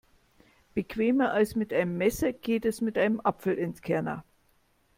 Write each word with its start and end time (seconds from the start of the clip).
Bequemer 0.73 1.31
als 1.31 1.55
mit 1.55 1.71
einem 1.71 1.95
Messer 1.99 2.33
geht 2.33 2.65
es 2.65 2.81
mit 2.81 2.97
einem 2.97 3.19
Apfelentkerner. 3.19 4.23